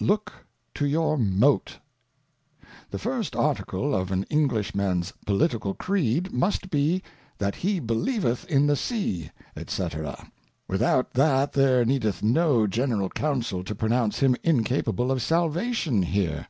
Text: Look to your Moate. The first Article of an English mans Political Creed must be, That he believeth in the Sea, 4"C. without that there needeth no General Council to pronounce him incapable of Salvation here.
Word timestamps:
Look 0.00 0.32
to 0.74 0.86
your 0.86 1.16
Moate. 1.16 1.78
The 2.90 2.98
first 2.98 3.36
Article 3.36 3.94
of 3.94 4.10
an 4.10 4.24
English 4.24 4.74
mans 4.74 5.12
Political 5.24 5.74
Creed 5.74 6.32
must 6.32 6.68
be, 6.68 7.00
That 7.38 7.54
he 7.54 7.78
believeth 7.78 8.44
in 8.46 8.66
the 8.66 8.74
Sea, 8.74 9.30
4"C. 9.56 10.30
without 10.66 11.12
that 11.12 11.52
there 11.52 11.84
needeth 11.84 12.24
no 12.24 12.66
General 12.66 13.08
Council 13.08 13.62
to 13.62 13.74
pronounce 13.76 14.18
him 14.18 14.34
incapable 14.42 15.12
of 15.12 15.22
Salvation 15.22 16.02
here. 16.02 16.48